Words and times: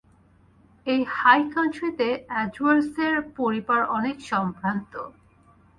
এই 0.87 1.01
হাই 1.15 1.41
কান্ট্রিতে 1.53 2.07
এডওয়ার্ডস 2.41 2.87
দের 2.97 3.15
পরিবার 3.37 3.79
অনেক 3.97 4.17
সম্ভ্রান্ত। 4.31 4.93